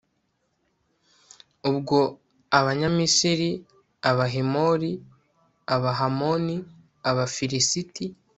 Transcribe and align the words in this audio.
ubwo 1.69 1.97
abanyamisiri, 2.59 3.49
abahemori, 4.09 4.91
abahamoni, 5.75 6.57
abafilisiti 7.09 8.05